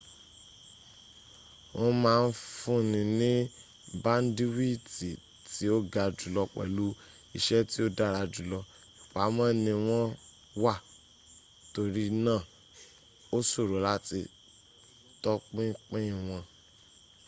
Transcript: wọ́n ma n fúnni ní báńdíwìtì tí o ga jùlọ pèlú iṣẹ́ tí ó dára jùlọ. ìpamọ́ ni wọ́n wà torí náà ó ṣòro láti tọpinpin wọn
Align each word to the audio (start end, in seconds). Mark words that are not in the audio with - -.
wọ́n 1.77 1.93
ma 2.03 2.11
n 2.23 2.27
fúnni 2.57 3.01
ní 3.19 3.31
báńdíwìtì 4.03 5.09
tí 5.51 5.65
o 5.75 5.77
ga 5.93 6.03
jùlọ 6.19 6.41
pèlú 6.55 6.85
iṣẹ́ 7.37 7.61
tí 7.69 7.77
ó 7.85 7.87
dára 7.97 8.21
jùlọ. 8.33 8.59
ìpamọ́ 9.03 9.49
ni 9.63 9.71
wọ́n 9.87 10.07
wà 10.63 10.73
torí 11.73 12.03
náà 12.25 12.41
ó 13.35 13.37
ṣòro 13.51 13.75
láti 13.87 14.19
tọpinpin 15.23 16.09
wọn 16.27 16.43